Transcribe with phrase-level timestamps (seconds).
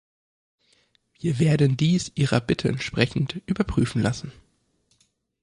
[1.19, 4.31] Wir werden dies Ihrer Bitte entsprechend überprüfen lassen.